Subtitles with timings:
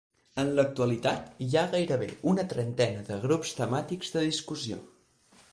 [0.43, 4.85] En l'actualitat hi ha gairebé una trentena de grups temàtics de discussió.